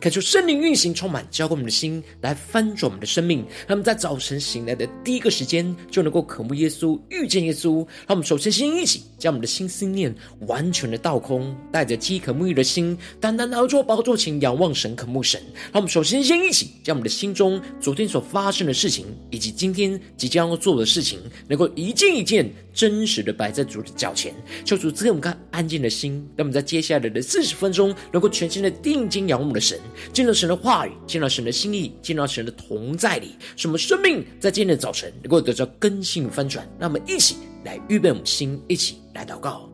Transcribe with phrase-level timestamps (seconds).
[0.00, 3.40] 感受圣灵运行，充满浇灌我们的心，来翻转我们的生命。
[3.66, 7.78] 让我们在早晨醒来的第一个时间，就能够渴慕耶稣，遇见耶稣。
[8.06, 10.14] 让我们首先先一起将我们的心思念
[10.46, 15.40] 完全的倒空，带着饥渴沐浴的心，单单的坐宝座前仰望神，渴慕神。
[15.72, 24.32] 让我们首先先一起将我们的心中昨天所发生的事情，以及今天即将要做的事情，能够一件一件真实的摆在主的脚前，
[24.64, 26.24] 求主赐给我们看安静的心。
[26.36, 29.76] 让我们在接下来的四十分钟，能够全心的定睛仰望我们的神。
[30.12, 36.68] 见到神的话语，见到神的心意，见到神的同在里，使我们生命在今天的早晨能够得到更新翻转。
[36.78, 39.68] 那我们一起来预备我们心，一起来祷告。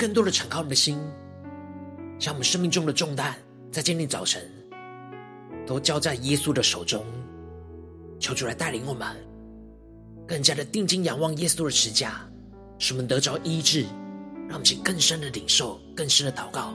[0.00, 0.98] 更多的敞开我们的心，
[2.18, 3.34] 将我们生命中的重担，
[3.70, 4.42] 在今天早晨
[5.66, 7.04] 都交在耶稣的手中，
[8.18, 9.14] 求主来带领我们，
[10.26, 12.18] 更加的定睛仰望耶稣的持家，
[12.78, 13.82] 使我们得着医治，
[14.48, 16.72] 让我们更深的领受，更深的祷告。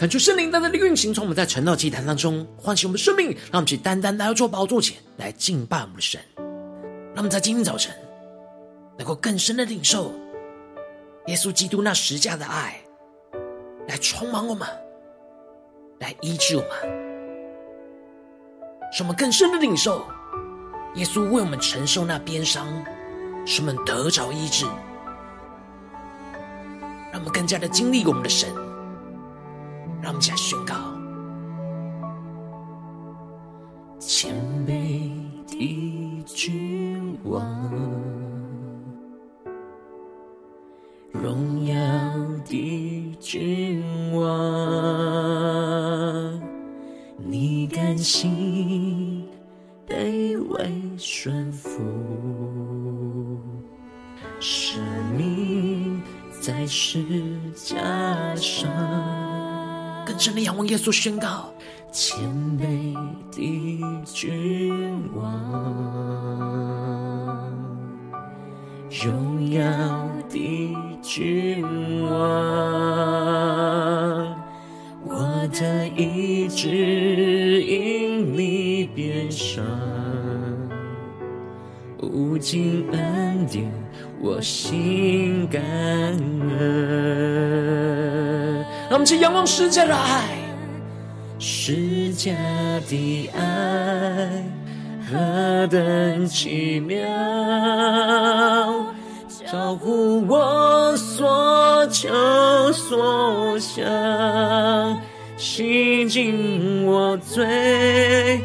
[0.00, 6.18] 看出圣灵单单的运行，从我们在晨祷祭坛当中唤醒我们的生命，让我们去单单来到宝座前来敬拜我们的神。
[7.12, 7.94] 让我们在今天早晨
[8.96, 10.14] 能够更深的领受
[11.26, 12.80] 耶稣基督那十架的爱，
[13.88, 14.66] 来充满我们，
[15.98, 16.70] 来医治我们，
[18.90, 20.02] 使我们更深的领受
[20.94, 22.66] 耶稣为我们承受那鞭伤，
[23.44, 24.64] 使我们得着医治，
[27.12, 28.48] 让我们更加的经历我们的神。
[30.02, 30.74] 让我们起来宣告：
[60.80, 61.52] 稣，宣告：
[61.92, 62.18] 谦
[62.58, 62.94] 卑
[63.30, 65.22] 的君王，
[68.90, 69.60] 荣耀
[70.28, 71.62] 的君
[72.02, 72.10] 王，
[75.04, 79.62] 我的意志因你变伤，
[82.00, 83.70] 无尽恩典，
[84.20, 86.20] 我心感恩。
[88.88, 90.39] 让我们去仰望世界的爱，
[92.22, 92.30] 家
[92.86, 94.44] 的爱
[95.10, 96.98] 何等奇妙，
[99.50, 102.10] 照顾我所求
[102.72, 103.82] 所想，
[105.38, 108.42] 洗净我罪，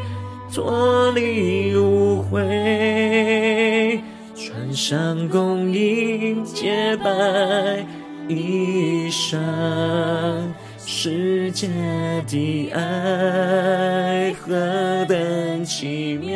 [0.54, 4.00] 脱离污秽，
[4.38, 7.86] 穿上公义洁白。
[8.28, 9.38] 衣裳，
[11.08, 11.68] 世界
[12.26, 16.36] 的爱何等奇妙，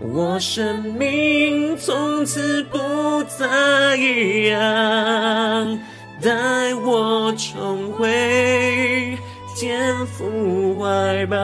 [0.00, 2.78] 我生命从此不
[3.24, 5.78] 再一样，
[6.22, 9.14] 带我重回
[9.54, 11.36] 天父怀抱，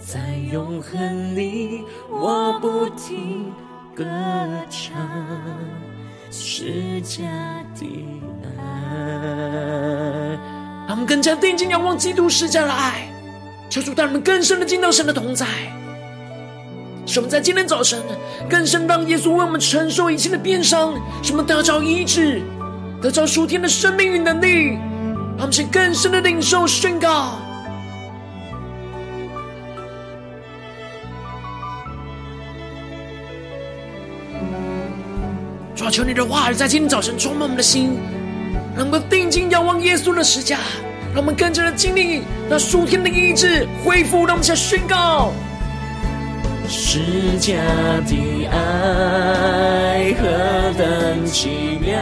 [0.00, 0.18] 在
[0.52, 3.52] 永恒里我不停
[3.94, 4.04] 歌
[4.68, 4.92] 唱。
[6.56, 7.24] 十架
[7.74, 7.84] 的
[8.56, 8.62] 爱，
[10.86, 13.08] 让我们更加定睛仰望基督十架的爱，
[13.68, 15.44] 求主带我们更深的进到神的同在，
[17.06, 18.00] 使我们在今天早晨
[18.48, 22.40] 更深让耶稣为我们承受一切的鞭伤，什么得着医治，
[23.02, 24.74] 得着属天的生命与能力，
[25.36, 27.36] 让我们去更深的领受宣告。
[35.94, 37.96] 求你的话语在今天早晨充满我们的心，
[38.74, 40.58] 能够定睛仰望耶稣的十架，
[41.12, 44.26] 让我们更加的经历那属天的医治恢复。
[44.26, 45.30] 让我们先宣告：
[46.68, 46.98] 施
[47.38, 47.52] 加
[48.08, 50.26] 的爱何
[50.76, 51.96] 等奇妙，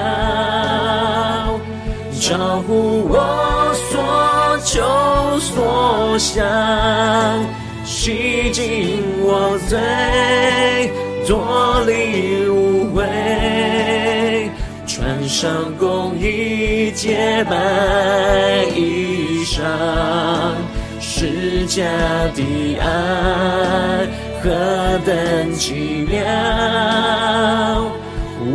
[2.18, 6.42] 超乎我所求所想，
[7.84, 10.90] 洗净我罪，
[11.28, 12.81] 脱离无，
[15.22, 17.56] 穿上公义洁白
[18.74, 19.60] 衣裳，
[21.00, 21.84] 施加
[22.34, 24.08] 的爱
[24.42, 24.50] 何
[25.06, 26.24] 等奇妙，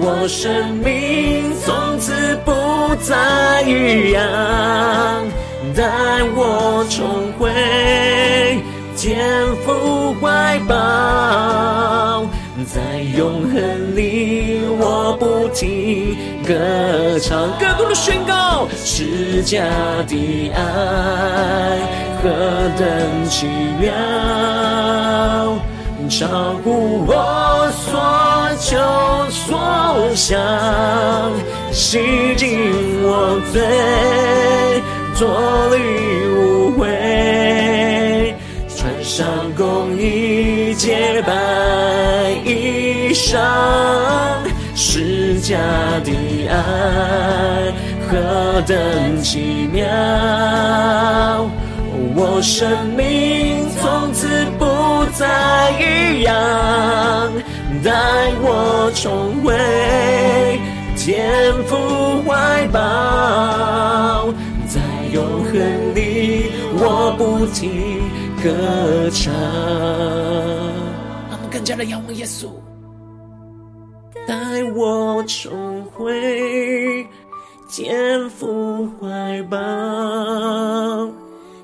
[0.02, 2.52] 我生命从此不
[3.02, 4.22] 再一样，
[5.74, 5.86] 带
[6.36, 7.50] 我重回
[8.98, 9.18] 天
[9.66, 12.26] 父怀抱，
[12.66, 19.64] 在永恒里我不停歌唱，更多的宣告，施加
[20.08, 21.78] 的爱
[22.24, 22.30] 何
[22.76, 23.46] 等奇
[23.80, 23.94] 妙，
[26.10, 27.94] 超乎我所
[28.60, 28.76] 求
[29.30, 30.40] 所想，
[31.72, 32.00] 洗
[32.36, 32.60] 净
[33.04, 33.62] 我罪，
[35.16, 35.78] 脱离
[36.34, 38.27] 污秽，
[38.88, 41.34] 穿上公益洁白
[42.46, 43.38] 衣裳，
[44.76, 45.58] 施加
[46.06, 47.74] 的爱
[48.08, 49.86] 何等奇妙，
[52.16, 54.66] 我生命从此不
[55.18, 56.34] 再一样，
[57.84, 57.92] 带
[58.40, 59.54] 我重回
[60.96, 64.32] 天父怀抱，
[64.66, 64.80] 在
[65.12, 67.97] 永恒里我不停
[68.48, 69.34] 歌唱。
[71.30, 72.48] 让我们更加的仰望耶稣，
[74.26, 77.06] 带我重回
[77.70, 79.58] 天父怀抱。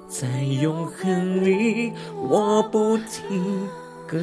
[0.10, 0.28] 在
[0.62, 3.66] 永恒里，我不停
[4.06, 4.20] 歌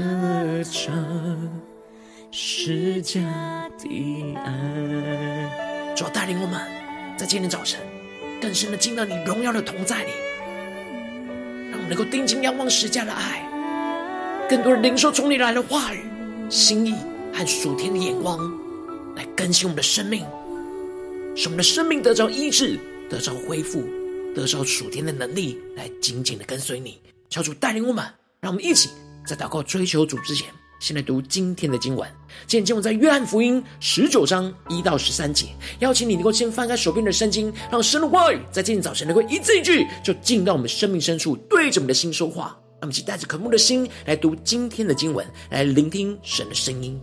[0.70, 0.94] 唱，
[2.30, 3.20] 施加
[3.78, 5.94] 的爱。
[5.96, 6.60] 主带领我们
[7.16, 7.80] 在今天早晨
[8.40, 10.10] 更深的进到你荣耀的同在里，
[11.90, 13.44] 能够定睛仰望施加的爱，
[14.48, 16.04] 更多的领受从你来的话语、
[16.48, 16.94] 心意
[17.34, 18.38] 和属天的眼光，
[19.16, 20.24] 来更新我们的生命，
[21.34, 22.78] 使我们的生命得着医治，
[23.10, 23.84] 得着恢复。
[24.32, 28.04] 得着属天的能力，来紧紧的跟随你，求主带领我们，
[28.38, 28.88] 让我们一起
[29.26, 30.46] 在祷告追求主之前，
[30.78, 32.08] 先来读今天的经文。
[32.46, 35.46] 今天经文在约翰福音十九章一到十三节。
[35.80, 42.56] 邀请你能够先翻开手边的圣经，让神的话语在今天早晨能够一字一句，就进到我们生命深处，对着我们的心说话。
[42.80, 47.00] 那么，请带着渴慕的心来读今天的经文，来聆听神的声音。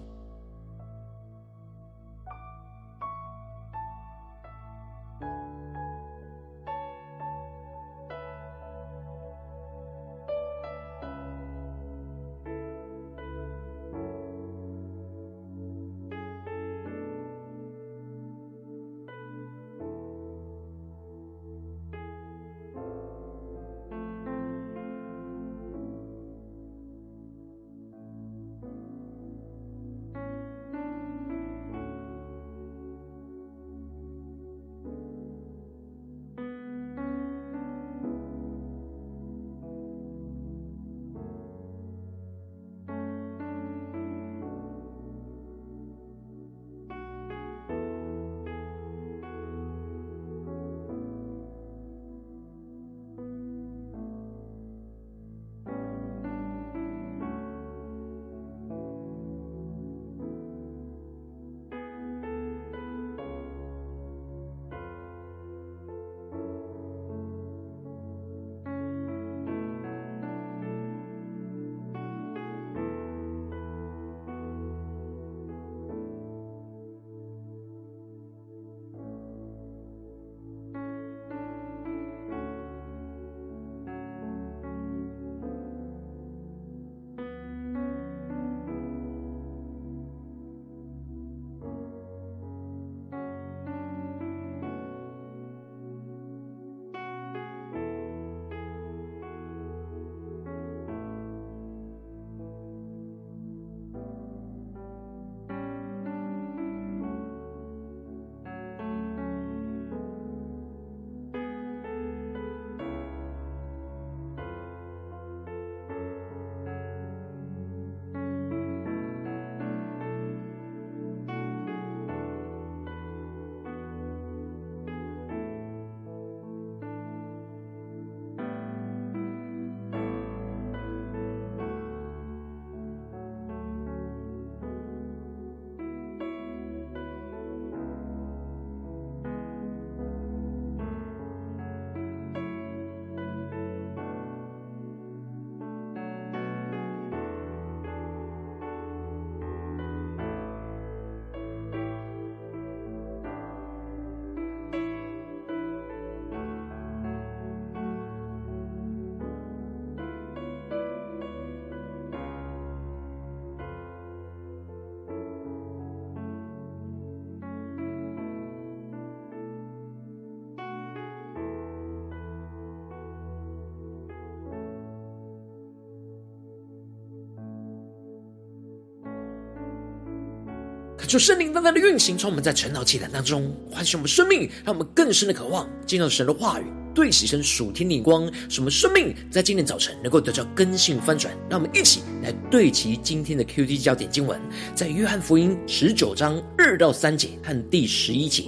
[181.08, 191.34] 求圣灵单单的运行，从我们在晨祷祭坛当中唤醒我们生命，让我们更深的渴望见到神的话语，对齐神属天的光，使我们生命在今天早晨能够得到更新翻转。
[191.50, 194.38] 让我们一起来对齐今天的 QD 焦点经文，
[194.76, 198.44] 在约翰福音十九章二到三节和第十一节，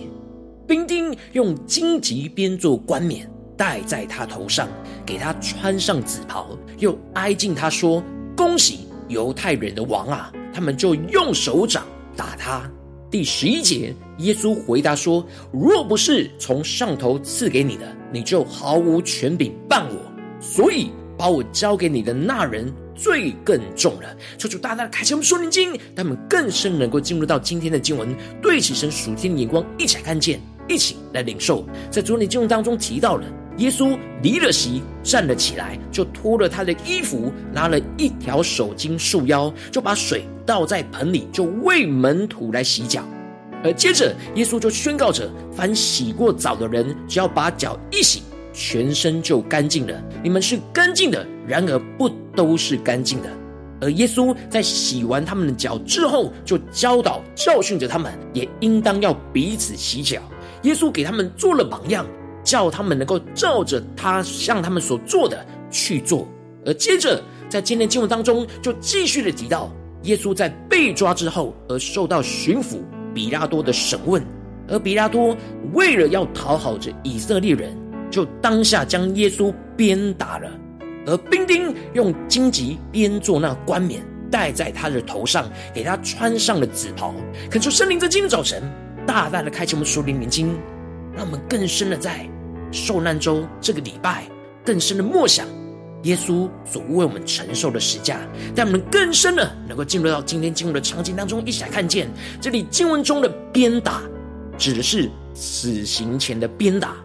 [0.68, 3.26] 兵丁用荆棘编做冠冕
[3.56, 4.68] 戴在他头上，
[5.06, 8.04] 给他穿上紫袍，又挨近他说
[8.36, 11.86] ：“恭喜犹太人的王啊！”他们就用手掌
[12.20, 12.70] 打他。
[13.10, 20.12] 第十一节，耶稣回答说：“若不是从上头赐给你的，你就毫无权柄办我。
[20.42, 31.66] 所以把我交给你的那人罪更重了。”求主大大的开启我们属灵经，他们更深能够进入到今天的经文，对起神属天的眼光，一起来看见，一起来领受。
[31.90, 33.26] 在昨天经文当中提到了。
[33.58, 43.04] 耶稣离了席，站了起来，就脱了他的衣服，拿了一条手巾束腰，就把水倒在盆里，就为门徒来洗脚。
[43.64, 49.94] 而接着，耶稣就宣告着：凡洗过澡的人，只要把脚一洗，全身就干净了。
[50.24, 53.30] 你们是干净的，然而不都是干净的。
[53.80, 60.20] 而耶稣在洗完他们的脚之后，就教导教训着他们，也应当要彼此洗脚。
[60.64, 62.04] 耶稣给他们做了榜样。
[62.42, 66.28] 叫他们能够照着他向他们所做的去做，
[66.66, 69.70] 而接着在今天经文当中就继续的提到，
[70.04, 72.78] 耶稣在被抓之后而受到巡抚
[73.14, 74.24] 比拉多的审问，
[74.68, 75.36] 而比拉多
[75.74, 77.76] 为了要讨好这以色列人，
[78.10, 80.52] 就当下将耶稣鞭打了，
[81.06, 84.02] 而兵丁用荆棘编做那冠冕
[84.32, 87.14] 戴在他的头上，给他穿上了紫袍。
[87.50, 88.64] 恳求圣灵在今天早晨
[89.06, 90.58] 大大的开启我们属灵眼睛。
[91.16, 92.26] 让我们更深的在
[92.72, 94.24] 受难周这个礼拜，
[94.64, 95.46] 更深的默想
[96.04, 98.20] 耶稣所为我们承受的十架，
[98.56, 104.02] 让我们更深的能够进入到今天经文的场景当中，一起来看见这里经文中的鞭打，
[104.58, 106.96] 指的是死刑前的鞭打。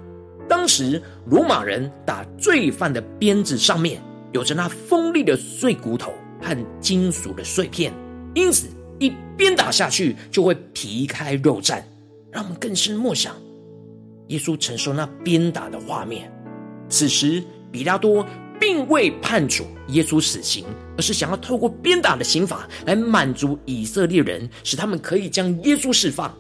[0.49, 4.01] 当时罗马人打罪犯的鞭子上面
[4.33, 7.93] 有着那锋利的碎骨头和金属的碎片，
[8.35, 8.69] 因此
[9.01, 11.83] 一鞭打下去就会皮开肉绽。
[12.31, 13.35] 让我们更深默想。
[14.29, 16.33] 耶稣承受那鞭打的画面，
[16.89, 18.27] 此时比拉多
[18.65, 20.65] 并未判处耶稣死刑，
[20.97, 26.35] 而是想要透过鞭打的刑罚来满足以色列人，使他们可以将耶稣释放。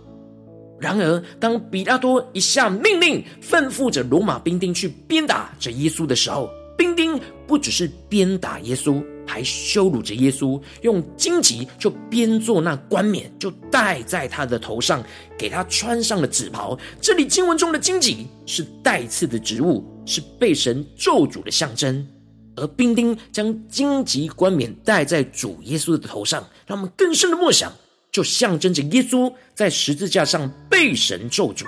[0.81, 9.04] 然而，当比拉多一下命令，吩咐着罗马兵丁去鞭打着耶稣的时候，兵丁不只是鞭打耶稣。
[9.26, 15.02] 还羞辱着耶稣，用荆棘就编做那冠冕，就戴在他的头上，
[15.38, 16.78] 给他穿上了紫袍。
[17.00, 22.07] 这里经文中的荆棘是带刺的植物，是被神咒诅的象征。
[22.56, 27.73] 而兵丁将荆棘冠冕戴在主耶稣的头上，让我们更深的默想，
[28.12, 31.64] 就象征着耶稣在十字架上被神咒诅。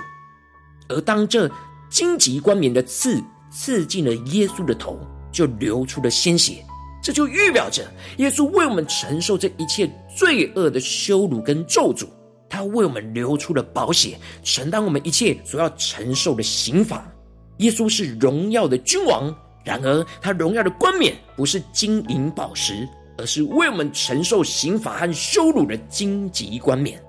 [0.89, 1.51] 而当这
[1.89, 4.99] 荆棘冠冕的刺刺进了耶稣的头，
[5.31, 6.63] 就流出了鲜血。
[7.03, 7.85] 这就预表着
[8.17, 12.07] 耶稣为我们承受这一切罪恶的羞辱跟咒诅，
[12.49, 17.05] 他为我们流出了宝血，承担我们一切所要承受的刑罚。
[17.57, 19.33] 耶稣是荣耀的君王，
[19.67, 27.03] 然而他荣耀的冠冕不是金银宝石，而是为我们承受刑罚和羞辱的荆棘冠冕。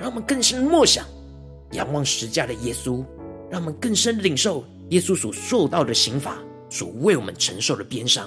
[0.00, 1.04] 让我们更深默想、
[1.72, 3.04] 仰望十架的耶稣，
[3.50, 6.38] 让我们更深领受耶稣所受到的刑罚，
[6.70, 8.26] 所为我们承受的鞭伤。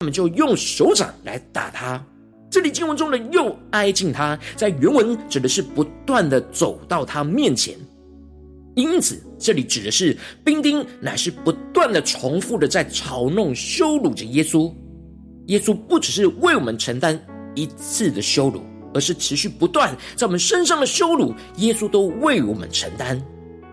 [0.00, 2.04] 我们就用手掌来打他。
[2.50, 7.78] 这里经文中的“又挨近他”，在原文指的是不断的走到他面前，
[8.80, 14.72] 因此这里指的是兵丁乃是不断的重复的在嘲弄、羞辱着耶稣。
[15.48, 17.20] 耶稣不只是为我们承担
[17.54, 18.62] 一次的羞辱，
[18.94, 23.20] 而是持续不断在我们身上的羞辱，耶稣都为我们承担。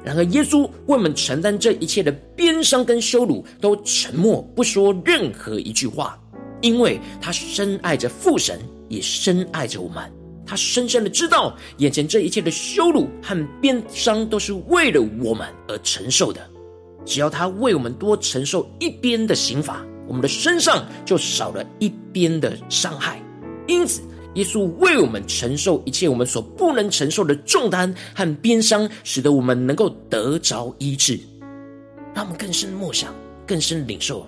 [0.03, 6.19] 然而，耶稣为我们承担这一切的鞭伤跟羞辱，都沉默不说任何一句话，
[6.61, 8.59] 因为他深爱着父神，
[8.89, 10.16] 也深爱着我们。
[10.47, 16.41] 他深深的知道，眼前这一切的羞辱和鞭伤，都是为了我们而承受的。
[17.05, 23.21] 只要他为我们多承受一边的刑罚，我们的身上就少了一边的伤害。
[23.67, 24.01] 因此，
[24.35, 31.19] 耶稣为我们承受一切我们所不能承受的重担和鞭伤，使得我们能够得着医治。
[32.13, 33.13] 让我们更深默想，
[33.45, 34.25] 更深领受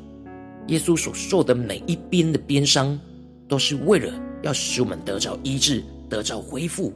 [0.67, 2.97] 耶稣所受的每一边的鞭伤，
[3.47, 6.93] 都是为了要使我们得着医治，得着恢复。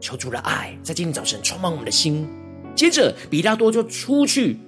[0.00, 2.28] 求主的爱在今天早晨充满我们的心。
[2.74, 4.58] 接着，比拉多就出去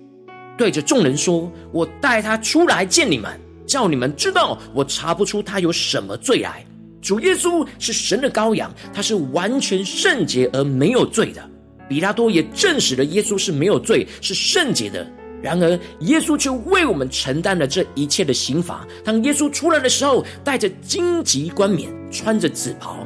[0.57, 6.65] 对着众人说：“我带他出来见你们，叫你们知道我查不出他有什么罪来。”
[7.03, 11.51] 主耶稣是神的羔羊，他是完全圣洁而没有罪的。
[11.87, 15.07] 比拉多也证实了耶稣是没有罪，是圣洁的。
[15.43, 18.87] 然而，耶稣却为我们承担了这一切的刑罚。
[19.05, 23.05] 当耶稣出来的时候，带着荆棘冠冕，穿着紫袍，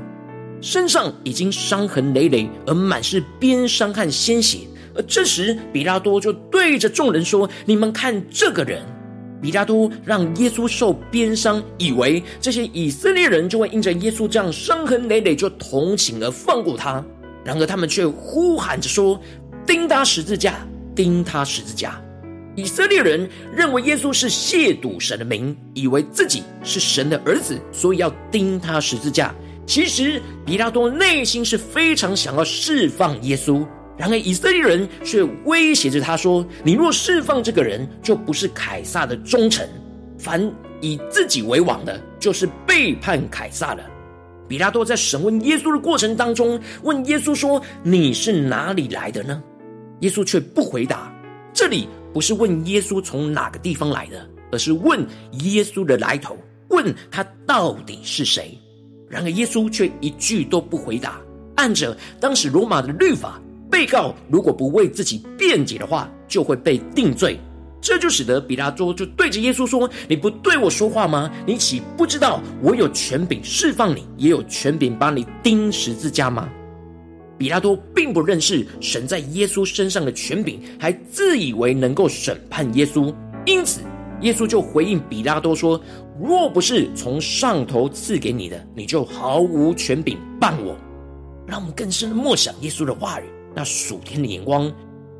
[0.60, 4.58] 身上已经伤痕累累，而满是鞭伤和鲜血。
[4.94, 8.82] 而这时，比拉多就对着众人说：“你们看这个人。”
[9.40, 17.02] 比拉多让耶稣受鞭伤，以为这些以色列人就会因着耶稣这样伤痕累累就同情而放过他。
[17.44, 19.18] 然而，他们却呼喊着说
[19.64, 21.98] ：“钉他十字架，钉他十字架。”
[22.58, 29.32] 以色列人认为耶稣是亵渎神的名，以为自己是神的儿子，所以要钉他十字架。
[29.64, 33.64] 其实比拉多内心是非常想要释放耶稣，
[33.96, 39.64] 然而以色列人却威胁着他说：“你若释放这个人，就不是凯撒的忠臣；
[40.18, 43.84] 凡以自己为王的，就是背叛凯撒了。”
[44.48, 49.40] 比拉多在审问耶稣的过程当中，问耶稣说：“你是哪里来的呢？”
[50.02, 51.14] 耶稣却不回答。
[51.58, 51.88] 这里。
[52.10, 55.04] 不是问耶稣从哪个地方来的，而是问
[55.42, 56.36] 耶稣的来头，
[56.68, 58.56] 问他到底是谁。
[59.10, 61.20] 然而耶稣却一句都不回答。
[61.56, 63.40] 按着当时罗马的律法，
[63.70, 67.38] 被告如果不为自己辩解的话，就会被定罪。
[67.80, 71.30] 这就使得比拉多就对着耶稣说：“你不对我说话吗？
[71.44, 76.48] 你岂不知道我有权柄释放你，也有权柄把你钉十字架吗？”
[77.38, 83.14] 比拉多并不认识神在耶稣身上的权柄，还自以为能够审判耶稣，
[83.46, 83.80] 因此
[84.22, 85.80] 耶稣就回应比拉多说
[86.20, 90.76] ：“若不是从上头赐给你的，你就毫无权柄办我。”
[91.46, 93.24] 让我们更深的默想耶稣的话语，
[93.54, 94.70] 那属天的眼光。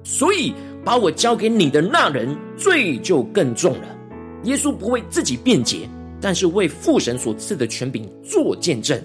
[0.03, 0.53] 所以
[0.85, 3.97] 把我交给你的那人罪就更重了。
[4.45, 5.89] 耶稣不为自己辩解，
[6.21, 9.01] 但是为父神所赐的权柄做见证。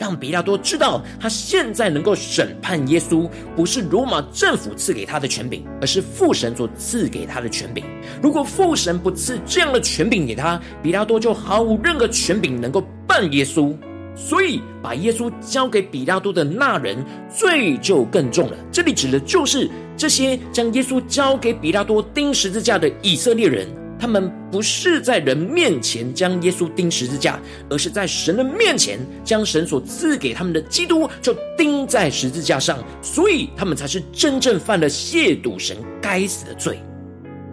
[0.00, 7.84] 让比拉多知道，他现在能够审判耶稣，不是罗马政府赐给他的权柄，而是父神所赐给他的权柄。
[8.22, 13.76] 如果父神不赐这样的权柄给他，比拉多就毫无任何权柄能够办耶稣。
[14.16, 16.96] 所以，把耶稣交给比拉多的那人，
[17.28, 18.56] 罪就更重了。
[18.72, 23.68] 这里指的就是这些将耶稣交给比拉多钉十字架的以色列人。
[24.00, 36.80] 他们不是在人面前将耶稣钉十字架，而是在神的面前将神所赐给他们的基督就钉在十字架上，所以他们才是真正犯了亵渎神该死的罪。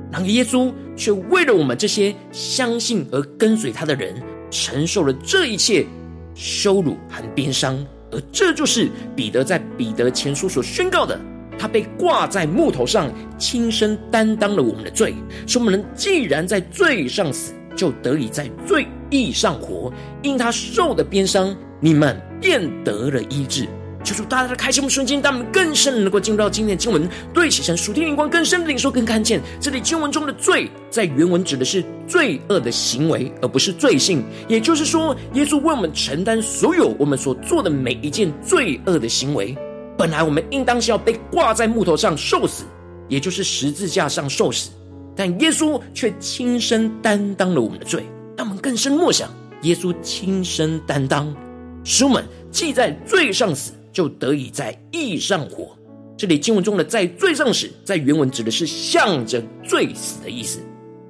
[0.10, 4.16] 然而耶稣却为了我们这些相信而跟随他的人，
[4.50, 5.86] 承受了这一切
[6.34, 7.78] 羞辱和鞭伤，
[8.10, 11.20] 而这就是彼得在彼得前书所宣告的。
[11.58, 15.14] 他被挂在木头上，亲身担当了我们的罪，
[15.46, 19.92] 说我们既然在罪上死，就得以在罪义上活。
[20.22, 23.68] 因他受的鞭伤，你们便得了医治。
[24.04, 34.24] 求主大大的开启我们瞬间，让我们更深能够进入到今天的经文，对齐神属天灵光更深的领受，更看见这里经文中的罪，在原文指的是罪恶的行为，而不是罪性。
[34.48, 39.58] 也就是说，耶稣为我们承担所有我们所做的每一件罪恶的行为。
[39.98, 42.64] 本来我们应当是要被挂在木头上受死，
[43.10, 44.70] 也就是十字架上受死，
[45.16, 48.04] 但耶稣却亲身担当了我们的罪。
[48.38, 49.28] 让我们更深默想，
[49.64, 51.36] 耶稣亲身担当，
[51.84, 55.76] 使我们既在罪上死，就得以在义上活。
[56.16, 60.60] 这里经文中的“在罪上死”在原文指的是向着罪死的意思，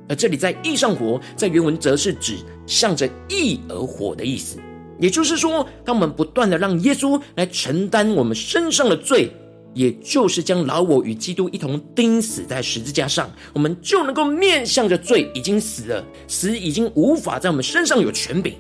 [0.07, 4.57] 而这里在义上活，在原文则是指向着义而活的意思。
[4.99, 9.31] 也就是说，当我们不断的让耶稣来承担我们身上的罪，
[9.73, 18.53] 也就是将老我与基督一同钉死在十字架上，我们就能够面向着罪已经死了，死已经无法在我们身上有权柄，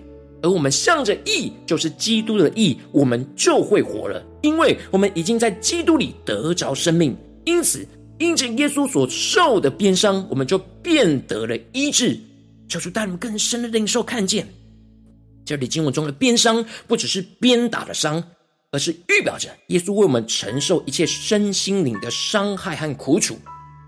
[0.43, 7.83] 而我们向着义，就是基督的义，我们就会活了，因为我们已经在基督里得着生命，因此
[8.19, 12.19] 因着耶稣所受的鞭伤，我们就变得了医治。
[12.67, 14.47] 求主带我们更深的领受看见。
[15.47, 18.21] 这里经文中的鞭伤，不只是鞭打的伤，
[18.69, 23.39] 而是预表着耶稣为我们承受一切身心灵的伤害和苦楚，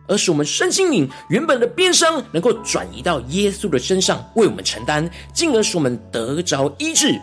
[0.08, 7.20] 而使我们身心灵原本的鞭伤能够转移到耶稣的身上，为我们承担，进而使我们得着医治。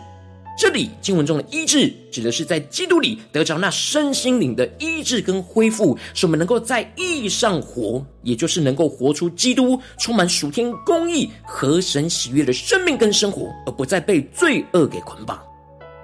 [0.57, 15.39] 这里经文中的医治，指的是在基督里得着那身心灵的医治跟恢复，使我们能够在意义上活，也就是能够活出基督充满属天公义和神喜悦的生命跟生活，而不再被罪恶给捆绑。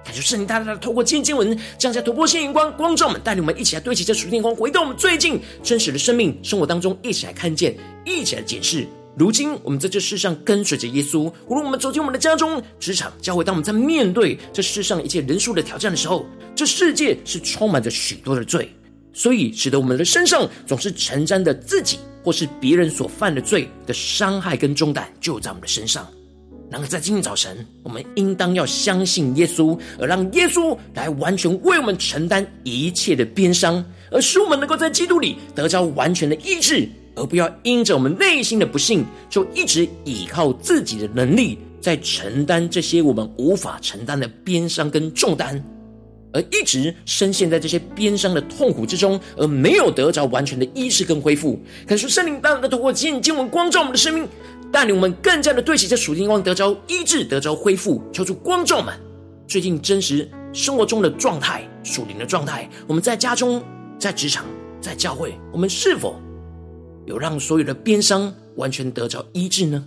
[0.05, 8.87] 感谢圣灵大大的透过今天经文降下突破性眼光，光照我们，带领我们一起来对齐这属天光，回到我们最近真实的生命生活当中，一起来看见，一起来解释。
[9.15, 18.67] 如今我们在这世上跟随着耶稣，无论我们走进我们的家中、职场、教会，当我们在面对这世上一切人数的挑战的时候，这世界是充满着许多的罪，
[19.13, 26.07] 所以使得我们的身上总是承担着自己或是别人所犯的罪的伤害跟重担，就在我们的身上。
[26.71, 36.89] 然而在今天早晨，我们应当要相信耶稣，而让耶稣来完全为我们承担一切的鞭伤，而使我们能够在基督里得着完全的医治。
[37.15, 45.63] 而不要因着我们内心的不幸，就一直倚靠自己的能力，在承担这些我们无法承担的鞭伤跟重担，
[46.31, 51.59] 而一直深陷在这些鞭伤的痛苦之中，而没有得着完全的医治跟恢复。
[51.87, 54.27] 可是圣灵大大的透过经文光照我们的生命，
[54.71, 58.01] 带领我们更加的对齐这属天光，得着医治，得着恢复。
[58.11, 58.93] 求主光照们
[59.47, 62.67] 最近真实生活中的状态，属灵的状态。
[62.87, 63.63] 我们在家中、
[63.99, 64.45] 在职场、
[64.81, 66.19] 在教会，我们是否？
[67.05, 69.85] 有让所有的边伤完全得着医治呢？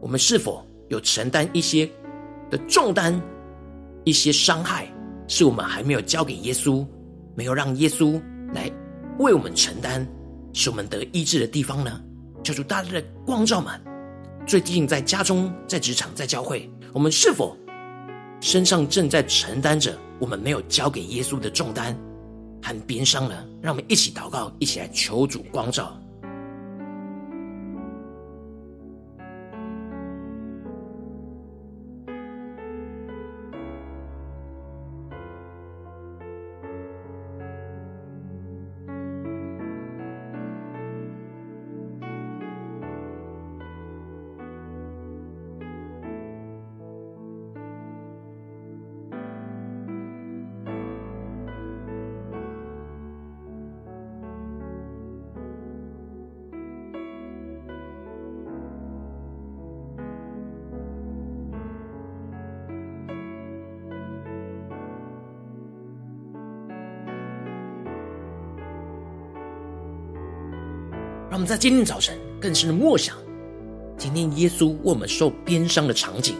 [0.00, 1.88] 我们是否有承担一些
[2.50, 3.20] 的重担、
[4.04, 4.92] 一些伤害，
[5.28, 6.86] 是我们还没有交给耶稣，
[7.36, 8.20] 没有让耶稣
[8.54, 8.70] 来
[9.18, 10.06] 为我们承担，
[10.52, 12.00] 使我们得医治的地方呢？
[12.42, 13.70] 求主大大的光照们，
[14.46, 17.56] 最近在家中、在职场、在教会，我们是否
[18.40, 21.96] 身上正在承担着我们没有交给耶稣的重担？
[22.62, 23.46] 很悲伤了？
[23.62, 25.98] 让我们一起祷告，一起来求主光照。
[71.50, 73.16] 在今天早晨更深的默想，
[73.98, 76.36] 今天耶稣为我们受鞭伤的场景，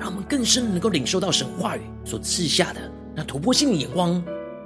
[0.00, 2.80] 让我们更深能够领受到神话语所赐下的
[3.14, 4.12] 那突破性的眼光，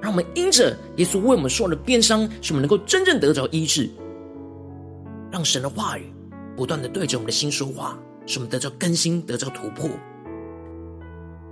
[0.01, 3.91] 让我们因着耶稣为我们受了鞭伤，使我们能够真正得着医治，
[5.33, 6.13] 让神的话语
[6.57, 9.91] 不断的对着我们的心说话，使我们得着更新，得着突破。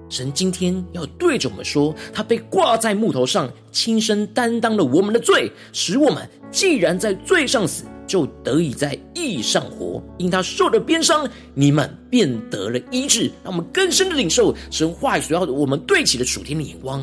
[0.09, 10.03] 神今天要对着我们说，他被挂在木头上，亲身担当了我们的罪，使我们既然在罪上死，就得以在义上活。
[10.19, 13.31] 因他受了鞭伤，你们便得了医治。
[13.43, 17.01] 让我们更深的领受神话语所要的我们对齐的属天的眼光。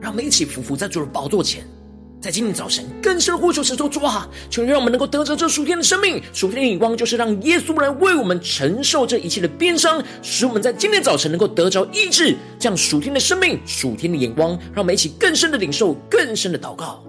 [0.00, 1.66] 让我们一起匍匐在主的宝座前，
[2.24, 6.22] 在今天早晨更深呼求神说：主啊，求你让我们能够得着这属天的生命。
[6.32, 12.34] 属天的眼光就是让耶稣来为我们承受这一切的鞭伤，使我们在今天早晨能够得着医治。
[12.58, 17.04] 这样属天的生命、属天的眼光，让我们一起更深的领受、更深的祷告。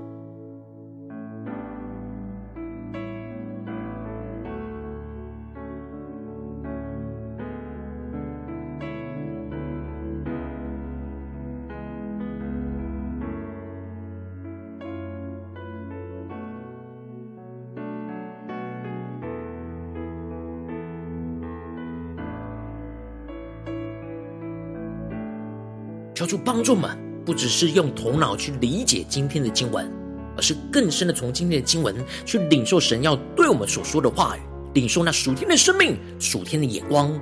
[26.25, 29.87] 求主帮助们，不只是用头脑去理解今天的经文，
[30.35, 34.39] 而是更深的从今天的经文去领受神要对我们所说的话语，
[34.73, 37.13] 领受那属天的生命、属天的眼光，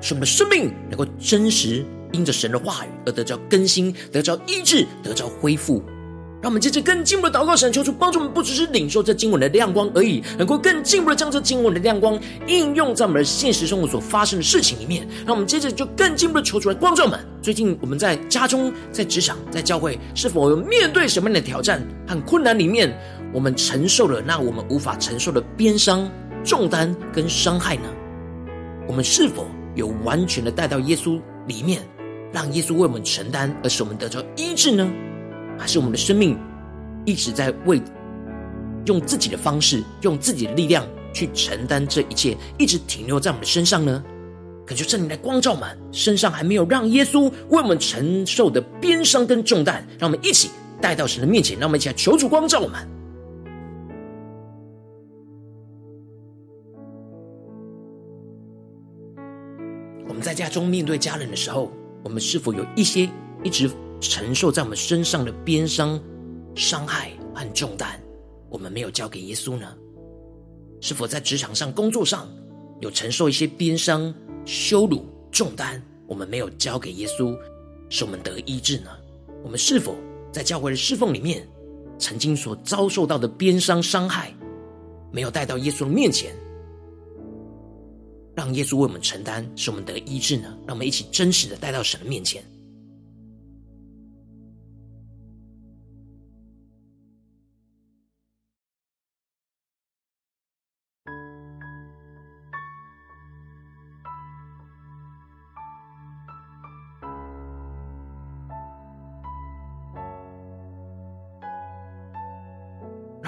[0.00, 5.82] 使我们的生命能够真实因着神的话语而得着更新、得着医治、得着恢复。
[6.42, 15.06] 让我们接着更进一步的祷告，神求主帮助我们，不只是领受这经文的亮光而已，能够更进一步的将这经文的亮光应用在我们的现实生活所发生的事情里面。
[15.24, 17.20] 让我们接着就更进一步的求主来光照们。
[17.40, 22.92] 最近我们在家中、在职场、在教会，是否有面对什么样的挑战和困难里面，
[23.32, 26.10] 我们承受了那我们无法承受的鞭伤、
[26.44, 27.84] 重担跟伤害呢？
[28.88, 31.80] 我们是否有完全的带到耶稣里面，
[32.32, 34.90] 让耶稣为我们承担，而使我们得着医治呢？
[35.62, 36.36] 还是我们的生命
[37.04, 37.80] 一直在为
[38.86, 44.02] 用自己的方式、用自己的力量去承担这一切，一直停留在我们的身上呢？
[44.66, 52.88] 恳求圣灵来光照们，身上还没有让耶稣为我们承受的鞭伤跟重担，让我们一起带到神的面前，让我们一起来求主光照我们。
[60.08, 61.70] 我们在家中面对家人的时候，
[62.02, 63.08] 我们是否有一些
[63.44, 63.70] 一直
[64.02, 65.98] 承受在我们身上的鞭伤、
[66.56, 67.98] 伤害和重担，
[68.50, 69.74] 我们没有交给耶稣呢？
[70.80, 72.28] 是否在职场上、工作上
[72.80, 74.12] 有承受一些鞭伤、
[74.44, 77.38] 羞辱、重担，我们没有交给耶稣，
[77.88, 78.90] 使我们得医治呢？
[79.44, 79.94] 我们是否
[80.32, 81.46] 在教会的侍奉里面，
[81.96, 84.34] 曾经所遭受到的鞭伤、伤害，
[85.12, 86.34] 没有带到耶稣的面前？
[88.34, 90.48] 让耶稣为我们承担，使我们得医治呢？
[90.66, 92.42] 让我们一起真实的带到神的面前。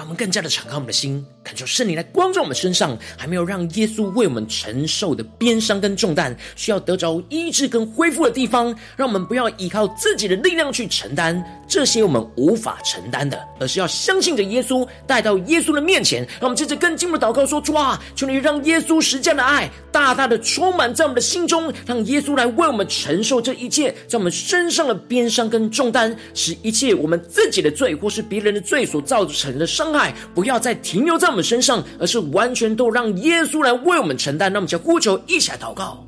[0.05, 8.67] 我们更加的敞开我们的心，恳求圣灵来光照我们身上，还没有让耶稣为我们承受的鞭伤跟重担，需要得着医治跟恢复的地方。
[8.95, 16.21] 让我们不要依靠自己的力量去承担这些我们无法承担的，而是要相信着耶稣，带到耶稣的面前。
[16.39, 29.94] 让我们接着更进一步祷告说：主啊，求你让耶稣实践的爱大大的充满在我们的心中，让耶稣来为我们承受这一切在我们身上的鞭伤跟重担，使一切我们自己的罪或是别人的罪所造成的伤。
[29.95, 34.51] 伤害不要再停留在我们身上，而是完全都让耶稣来为我们承担。
[34.51, 36.05] 那么，就呼求，一起来祷告。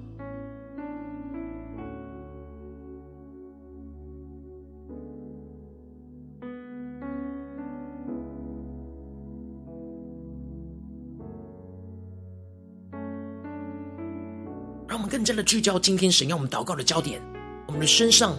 [14.86, 17.21] 让我们更加的聚焦今天神要我们祷告的焦点。
[17.67, 18.36] 我们的身上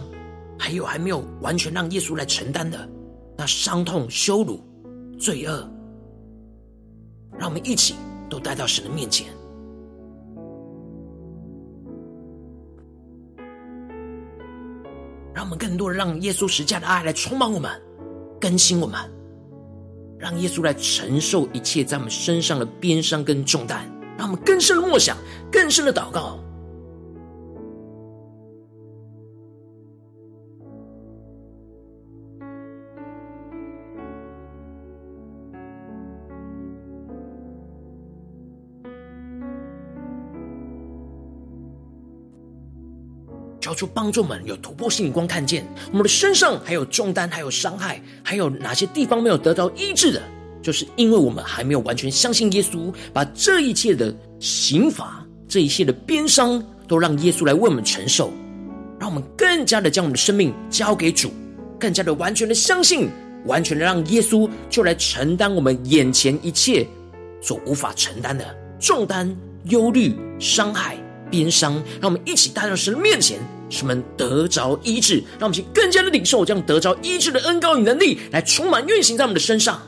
[0.59, 2.87] 还有还没有完全让耶稣来承担的
[3.35, 4.68] 那伤痛、羞辱。
[5.19, 5.69] 罪恶，
[7.37, 7.95] 让我们一起
[8.29, 9.27] 都带到神的面前，
[15.33, 17.69] 让我们更多的让耶稣十架的爱来充满我们，
[18.39, 18.97] 更新我们，
[20.17, 23.85] 让耶稣来承受一切在我们身上的鞭伤跟重担，
[24.17, 25.17] 让我们更深的默想，
[25.51, 26.39] 更深的祷告。
[43.79, 50.21] 求主帮助我们有突破性眼光，看见我们的身上还有重担，还有伤害，还有哪些地方没有得到医治的，
[50.61, 58.33] 就是因为我们还没有完全相信耶稣，把这一切的刑罚、这一切的鞭伤，都让耶稣来为我们承受，
[58.99, 61.31] 让我们更加的将我们的生命交给主，
[61.79, 63.09] 更加的完全的相信，
[63.45, 66.85] 完全的让耶稣就来承担我们眼前一切
[67.41, 69.33] 所无法承担的重担、
[69.69, 70.97] 忧虑、伤害、
[71.31, 73.39] 鞭伤，让我们一起带到神的面前。
[73.69, 79.81] 使我们得着医治，让我们去更加的领受这样得着医治的恩膏与能力，来充满运行在我们的身上。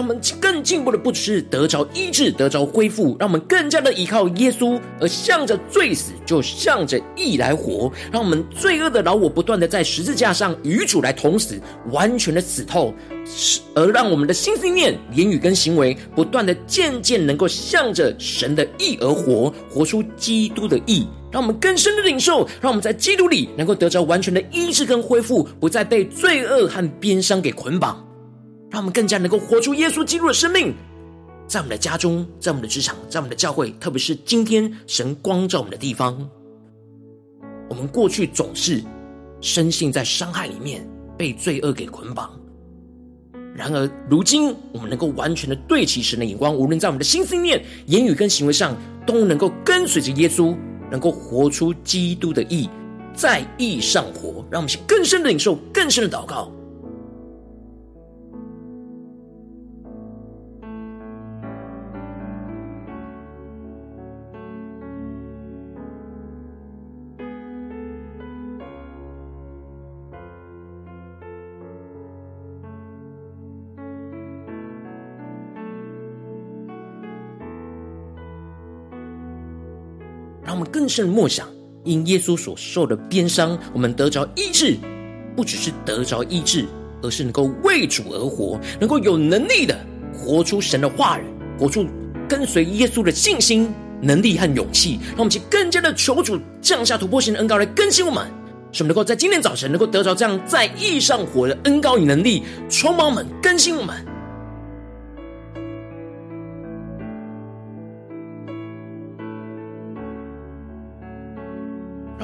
[0.00, 7.92] 让我们更进步的，不只是得着医治、得着恢复，让我们更加的依靠耶稣，而向着罪死，就向着义来活。
[8.10, 11.60] 让我们罪恶的老我不断的在十字架上与主来同死，
[11.90, 12.94] 完全的死透，
[13.74, 21.06] 而让我们的心思念、言语跟行为，不断的渐渐能够向着神的义而活，活出基督的义。
[21.30, 28.02] 让我们更深的领受，让我们在基督里能够得着完全的医治跟恢复，不再被罪恶和鞭伤给捆绑。
[28.70, 30.72] 让我们更加能够活出耶稣基督的生命，
[31.48, 36.28] 在我们的家中，在我们的职场，在我们的教会，特别是今天神光照我们的地方。
[37.68, 38.82] 我们过去总是
[39.40, 42.30] 深陷在伤害里面，被罪恶给捆绑。
[43.52, 50.56] 然而，如今我们能够完全的对齐神的眼光，无论在我们的心思念、言语跟行为上，都能够跟随着耶稣，
[50.90, 52.70] 能够活出基督的义，
[53.12, 54.44] 在义上活。
[54.50, 56.50] 让我们更深的领受，更深的祷告。
[80.70, 81.48] 更深的默想，
[81.84, 84.76] 因耶稣所受的鞭伤，我们得着医治，
[85.36, 86.66] 不只是得着医治，
[87.02, 89.78] 而是能够为主而活，能够有能力的
[90.12, 91.24] 活出神的话语，
[91.58, 91.86] 活出
[92.28, 93.68] 跟随耶稣的信心、
[94.00, 94.98] 能力和勇气。
[95.10, 98.26] 让我们去更加的求主降下突破性的恩膏来更新我们，
[98.72, 104.09] 使我们能够在今天早晨能够得着这样在意义上活的恩膏与能力，充满我们，更新我们。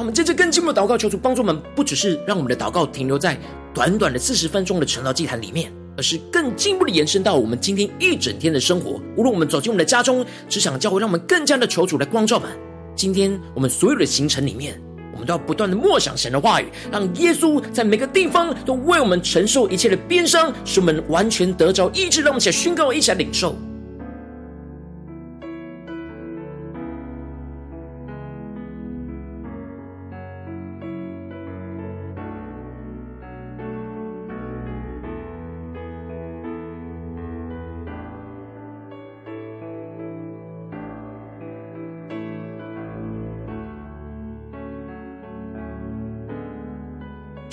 [0.06, 3.36] 我们接着更进一步的祷告，求主帮助我们，不只是让我们的祷告停留在
[3.74, 5.68] 短短的四十分钟的晨祷祭坛里面。
[5.96, 9.00] 而是更进一步的延伸到我们今天一整天的生活。
[9.16, 12.48] 无论我们走进我们的家中，只想教会，让我们更加的求主来光照们。
[12.94, 14.80] 今天我们所有的行程里面，
[15.12, 22.20] 我们都要不断的默想神的话语，让耶稣在每个地方都为我们承受一切的鞭伤，使我们完全得着医治。
[22.20, 23.56] 让我们一起宣告，一起来领受。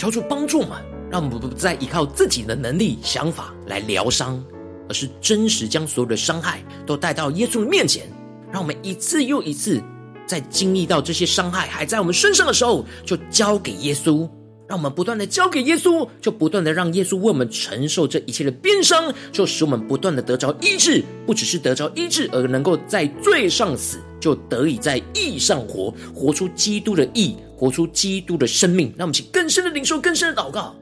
[0.03, 0.71] 求主帮助我们，
[1.09, 4.43] 让我们不再依靠自己的能力、想法来疗伤，
[4.89, 8.03] 而是真实将所有的伤害都带到耶稣的面前。
[8.51, 9.81] 让我们一次又一次，
[10.27, 14.29] 在经历到这些伤害还在我们身上的时候，就交给耶稣。
[14.67, 21.01] 让我们不断的交给耶稣，就不断的让耶稣为我们承受这一切的鞭伤，就使我们不断的得着医治。
[21.25, 27.35] 不只是得着医治，而能够在罪上死，就得以在义上活，活出基督的义。
[27.55, 30.75] 活出基督的生命，让我们请更深的领受，更深的祷告，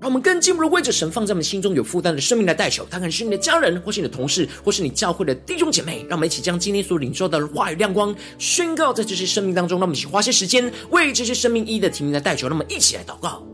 [0.00, 2.84] 让我们更进一步的为着神放在我们心中有负担的生命来代求。
[2.90, 6.04] 他可能是你的家人，或是你的同事，或是你教会的弟兄姐妹。
[6.08, 9.78] 让我们一起将今天所领受的话语亮光宣告在这些生命当中。
[9.78, 12.48] 让我们一起花些时间为这些生命一一的提名来代求。
[12.48, 13.46] 让我们一起来祷告。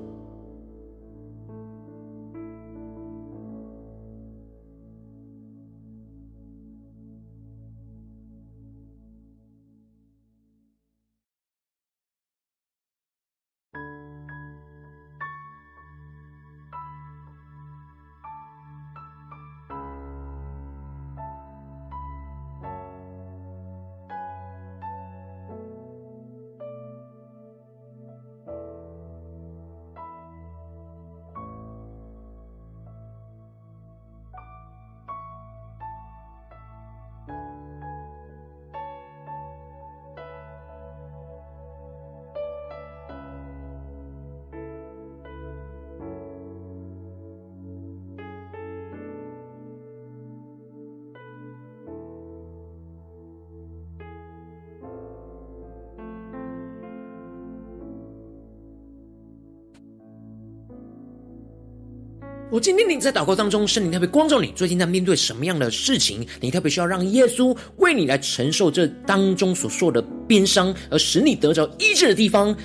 [62.48, 66.24] 我今天你在祷告当中，圣灵特别光照你，最近在面对什么样的事情？
[66.40, 72.56] 你特别需要让耶稣为你来承受这当中所受的鞭伤，而使你得着医治的地方。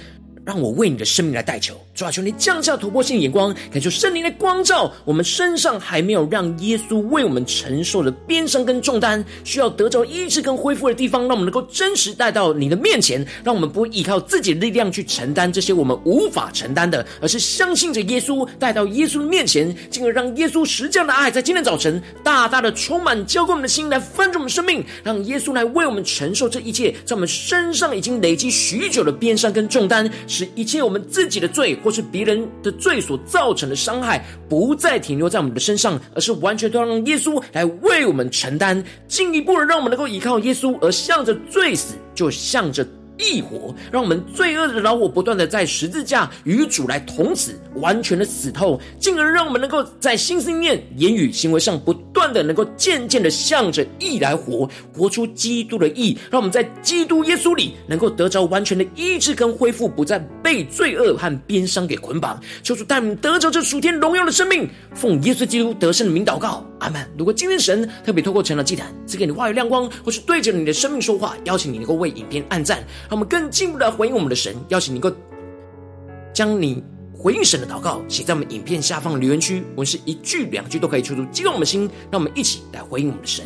[0.43, 4.91] 让我为你的生命来代求，主啊，求你降下突破性的眼光，感受圣灵的光照。
[5.05, 13.23] 我们身上还没有让耶稣为我们承受的鞭伤跟重担，需要得着医治跟恢复的地方，让我们能够真实带到你的面前。
[13.43, 30.09] 让我们不依靠自己的力量去承担这些我们无法承担的，而是相信着耶稣，带到耶稣的面前，进而让耶稣实这样的爱，在今天早晨大大的充满，浇灌我们的心，来翻转我们生命，让耶稣来为我们承受这一切，在我们身上已经累积许久的鞭伤跟重担。
[30.27, 42.87] 使一切我们自己的罪，或是别人的罪所造成的伤害，不再停留在我们的身上，而是完全都要让耶稣来为我们承担，进一步的让我们能够依靠耶稣，而向着罪死，就向着。
[43.21, 62.39] 义活，让我们罪恶的老我不断的在十字架与主来同死，完全的死透，进而让我们能够在心思念、言语、行为上不断的能够渐渐的向着义来活，活出基督的义，让我们在基督耶稣里能够得着完全的医治跟恢复，不再被罪恶和鞭伤给捆绑。
[62.63, 67.07] 求主带领得着这属天荣耀的生命，奉耶稣基督得胜的名祷告，阿门。
[67.17, 72.83] 如果今天神特别透过成了祭坛赐给你话语亮光，或是对着你的生命说话，邀请你能够为影片按赞。
[73.11, 75.11] 让我们更进一步的回应我们的神，邀请你够
[76.33, 76.81] 将你
[77.13, 83.45] 回应神的祷告写在我们影片下方留言区，我们是一句两句都可以，出出激动我们的心，让我们一起来回应我们的神。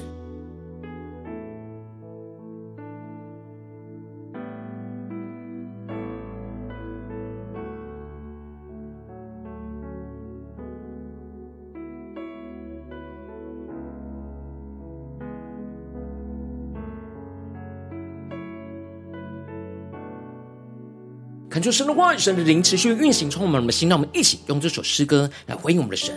[21.65, 23.89] 恳求神的话语、神的灵持续运行，充满我们的心。
[23.89, 26.15] 让我们一起用这首诗歌来回应我们的神，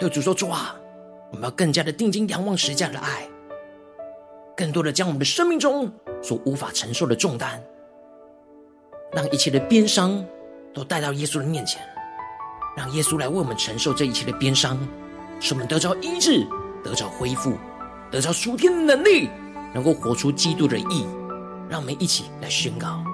[0.00, 0.74] 对主说：“主啊，
[1.30, 3.28] 我们要更加的定睛仰望十架的爱，
[4.56, 5.88] 更多的将我们的生命中
[6.20, 7.62] 所无法承受的重担，
[9.12, 10.24] 让一切的悲伤
[10.74, 11.80] 都带到耶稣的面前，
[12.76, 14.76] 让耶稣来为我们承受这一切的悲伤，
[15.38, 16.44] 使我们得着医治，
[16.82, 17.56] 得着恢复，
[18.10, 19.30] 得着属天的能力，
[19.72, 21.06] 能够活出基督的义。
[21.68, 23.04] 让我们一起来宣告。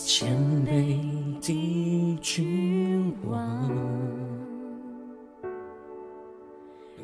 [0.00, 0.32] 谦
[0.64, 0.96] 卑
[1.40, 3.68] 的君王，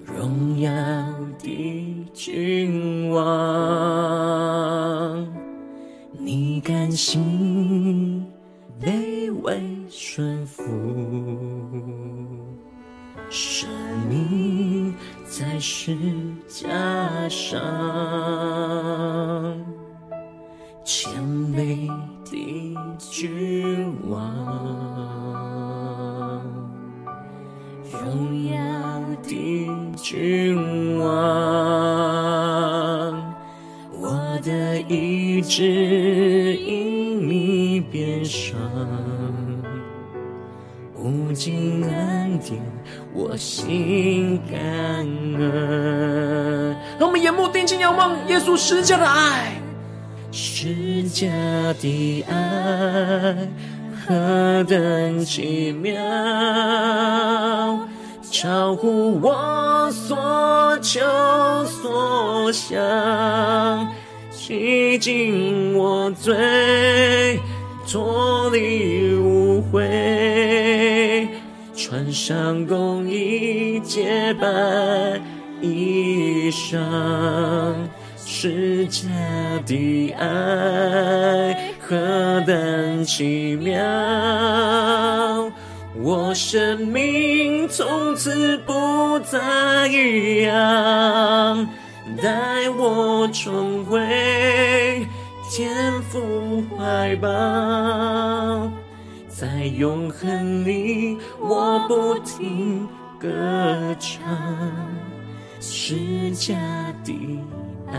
[0.04, 0.70] 荣耀
[1.40, 3.26] 的君王，
[6.12, 8.24] 你甘心
[8.80, 10.62] 卑微顺服，
[13.28, 13.68] 生
[14.08, 15.96] 命在十
[16.46, 17.60] 架上，
[43.34, 46.76] 我心感恩。
[47.00, 49.60] 让我们眼目定睛仰望耶稣十架的爱。
[50.30, 51.26] 十架
[51.80, 53.48] 的爱
[54.06, 55.96] 何等奇妙，
[58.30, 61.00] 超乎我所求
[61.64, 62.78] 所想，
[64.30, 67.40] 洗净我罪，
[67.90, 69.82] 脱离污秽，
[71.94, 74.48] 穿上公义洁白
[75.60, 76.76] 衣裳。
[78.16, 79.06] 十架
[79.64, 83.78] 的爱何等奇妙，
[86.02, 91.68] 我生命从此不再一样，
[92.20, 95.06] 带我重回
[95.48, 95.72] 天
[96.10, 97.28] 父怀抱，
[99.36, 102.86] 在永恒里我不停
[103.18, 103.28] 歌
[103.98, 104.22] 唱，
[105.60, 106.54] 十架
[107.04, 107.12] 的
[107.88, 107.98] 爱，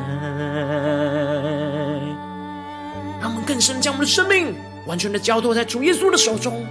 [3.19, 4.55] 让我们更深将我们的生命
[4.88, 6.65] 完全的交托在主耶稣的手中，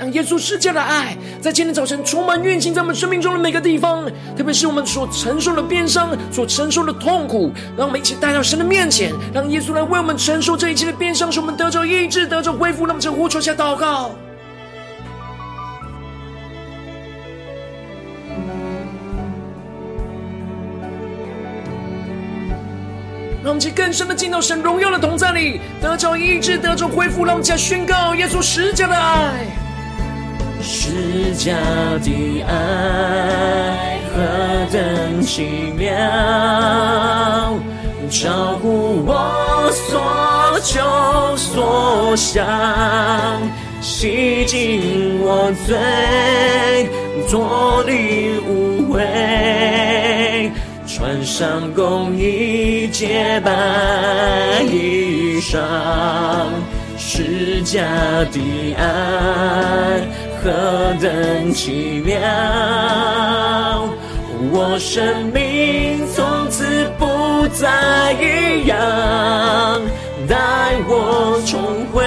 [0.00, 12.86] 让耶稣世界的爱在今天早晨充满运行在我们生命中的每个地方，特别是我们所承受的鞭伤、所承受的痛苦，让我们一起带到神的面前，让耶稣来为我们承受这一切的鞭伤，使我们得着医治、得着恢复。
[12.86, 14.12] 那么，就呼求下祷告。
[23.42, 27.26] 让我们更深的进到神荣耀的同在里，得着医治，得着恢复。
[27.26, 29.46] 让我们再宣告耶稣十架的爱，
[30.62, 31.54] 释迦
[32.00, 34.20] 的爱何
[34.70, 35.90] 等奇妙，
[38.10, 42.44] 照顾我所求所想，
[43.80, 46.88] 洗净我罪，
[47.28, 50.50] 脱离污秽。
[50.86, 53.50] 穿上公义洁白
[54.64, 55.58] 衣裳，
[56.98, 57.80] 释迦
[58.30, 60.00] 的爱
[60.42, 60.50] 何
[61.00, 62.18] 等奇妙，
[64.52, 68.78] 我生命从此不再一样，
[70.26, 70.36] 带
[70.88, 72.02] 我重回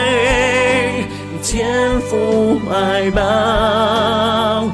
[1.43, 4.67] 天父怀抱，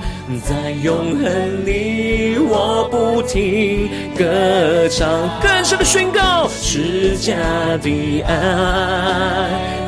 [0.45, 5.09] 在永恒里我不停歌唱，
[5.41, 7.33] 更深的宣告，十架
[7.81, 8.31] 的爱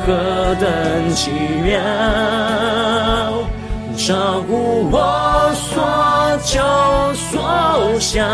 [0.04, 0.12] 何
[0.60, 1.30] 等奇
[1.64, 1.80] 妙，
[3.96, 5.82] 照顾我所
[6.44, 6.60] 求
[7.14, 8.26] 所想，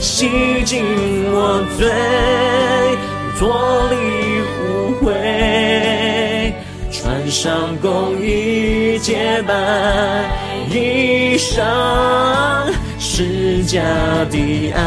[0.00, 0.84] 洗净
[1.32, 1.88] 我罪，
[3.38, 3.40] 脱
[3.90, 3.94] 离
[4.58, 4.62] 污
[5.04, 6.52] 秽，
[6.90, 9.54] 穿上公义洁白
[10.70, 11.62] 衣裳。
[12.98, 13.80] 十架
[14.30, 14.80] 的爱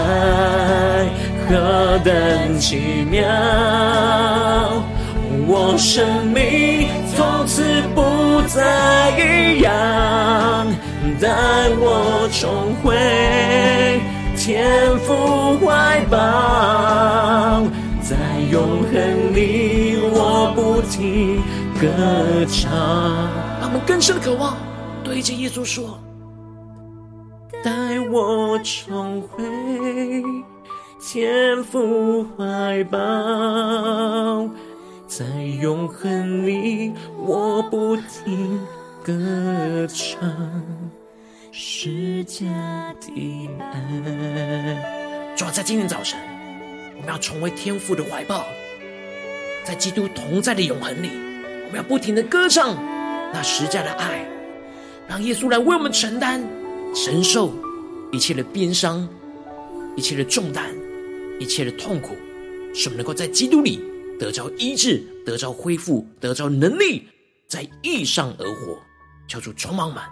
[1.47, 3.23] 何等奇妙，
[5.47, 7.61] 我生命从此
[7.93, 8.01] 不
[8.55, 9.73] 再一样，
[11.19, 11.27] 带
[11.77, 12.95] 我重回
[14.37, 17.67] 天父怀抱，
[18.01, 18.15] 在
[18.49, 21.41] 永恒里我不停
[21.81, 21.85] 歌
[22.45, 22.71] 唱。
[23.59, 24.55] 让我们更深的渴望，
[25.03, 25.99] 对着耶稣说。
[27.61, 29.43] 带我重回
[31.01, 32.97] 天父怀抱，
[35.07, 35.25] 在
[35.61, 38.59] 永恒里我我不停
[39.01, 40.61] 歌唱，
[41.53, 42.43] 十架
[42.99, 45.33] 的爱。
[45.37, 46.19] 主要在今天早晨，
[46.97, 48.45] 我们要重回天父的怀抱，
[49.63, 51.07] 在基督同在的永恒里，
[51.63, 52.75] 我们要不停的歌唱
[53.33, 54.27] 那实在的爱，
[55.07, 56.43] 让耶稣来为我们承担、
[56.93, 57.53] 承受
[58.11, 59.07] 一切的鞭伤、
[59.95, 60.75] 一切的重担、
[61.39, 62.17] 一切的痛苦，
[62.73, 63.79] 使我们能够在基督里
[64.19, 67.07] 得着医治、得着恢复、得着能力，
[67.47, 68.81] 在遇上而活。
[69.27, 70.07] 求主充满满，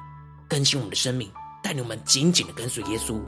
[0.49, 1.31] 更新我们的生命，
[1.61, 3.21] 带领我们紧紧的跟随耶稣。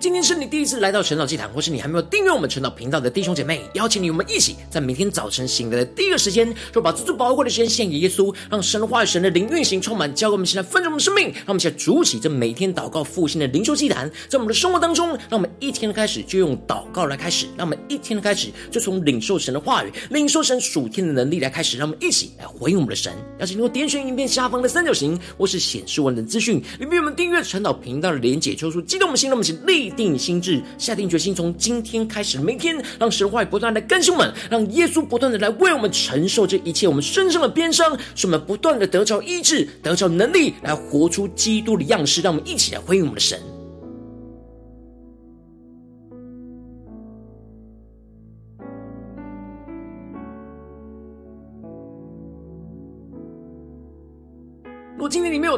[0.00, 23.12] 今天是你第一次来到晨祷祭坛，或是你还没有订阅我们晨祷频道的弟兄姐妹，邀请你我们一起在每天早晨醒来的第一个时间，就把这最宝贵的时间献给耶稣，让神的话语、神的灵运行充满，教给我们现在丰盛我们生命，让我们现在筑起这每天祷告复兴的灵修祭坛，在我们的生活当中，让我们一天的开始就用祷告来开始，让我们一天的开始就从领受神的话语、领受神属天的能力来开始，让我们一起来回应我们的神。
[23.40, 30.60] 邀请你我点选影片下方的三角形，或是显示文的资讯，里面有我们订阅晨祷频道的连结，抽出激动我们心，让我们一起立定心智。
[30.76, 42.20] 下定决心，从今天开始，每天让神话语不断的更新我们，让耶稣不断的来为我们承受这一切我们身上的鞭伤，使我们不断的得着医治，得着能力，来活出基督的样式。
[42.20, 43.57] 让我们一起来回应我们的神。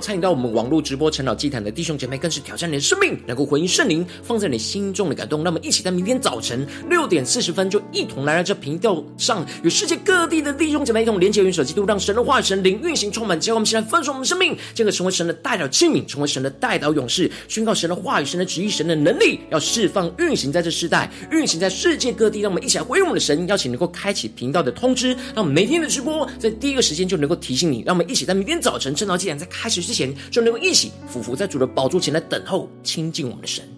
[0.00, 5.44] 参与到我们网络直播晨祷祭坛的弟兄姐妹，更是挑战你的生命，能够回应圣灵放在你心中的感动。
[5.44, 22.40] 那么，一起在明天早晨六点四十分，就一同来到这频道上，与世界各地的弟兄姐妹一同连接、元首基督，让神的话语、神灵运行充满，教我们现在分盛我们生命，这个成为神的代表器皿，成为神的代表勇士，宣告神的话语、神的旨意、神的能力，要释放运行在这世代，运行在世界各地。
[22.40, 27.82] 让我们一起来回应我们的神，邀请能够开启频道的通知，让我们每天的直播在第一个时间就能够提醒你。
[27.84, 29.40] 让我们一起在明天早晨晨祷祭坛。
[29.40, 33.68] 在开始之前，就能够一起俯伏在主的宝座前来等候亲近我们的神。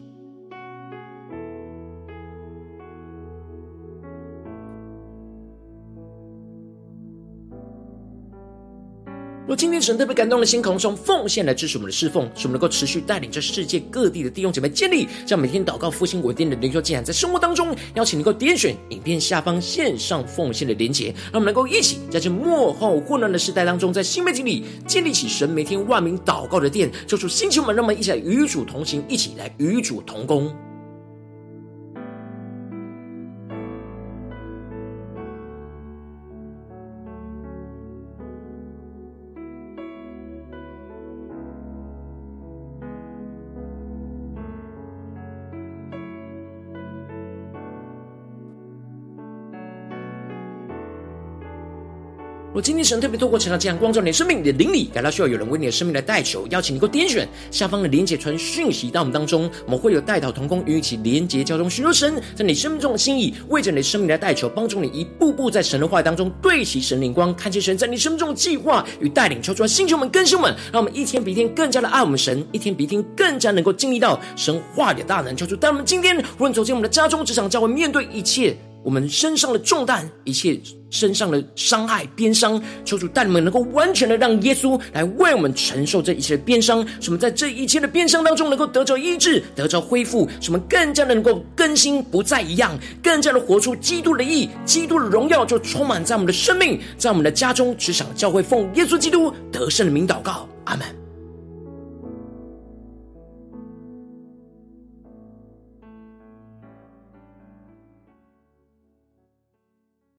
[9.55, 30.50] 今天神特别感动的心，可以用奉献来支持我们的侍奉，使我们能够持续带领着世界各地的弟兄姐妹建立这样每天祷告复兴稳定的灵修祭坛，在生活当中邀请能够点选影片下方线上奉献的连结，让我们能够一起在这幕后混乱的时代当中，在新媒体里建立起神每天万名祷告的殿，做出星球们，让我们一起来与主同行，一起来与主同工。
[52.62, 78.56] 今天神特别透过晨祷祭坛光照你的生命，你的灵里感到需要有人为你的生命来代求，邀请你给我点选下方的连结传讯息到我们当中，我们会有代祷同工与一起连结交通，寻求神在你生命中的心意，为着你的生命来代求，帮助你一步步在神的话当中对齐神灵光，看见神在你生命中的计划与带领，求出来星球们更新们，让我们一天比一天更加的爱我们神，一天比一天更加能够经历到神话里的大能，求主带我们今天无论走进我们的家中、职场、教会，面对一切。
[78.83, 80.61] 我们身上的重担，一切
[80.91, 101.01] 身上的伤害、鞭伤，求主带你们能够完全的让耶稣来为我们承受这一切的鞭伤，使我们在这一切的鞭伤当中能够得着医治、得着恢复，使我们更加的能够更新，不再一样，更加的活出基督的义、基督的荣耀，就充满在我们的生命，在我们的家中、职场、教会，奉耶稣基督得胜的名祷告，阿门。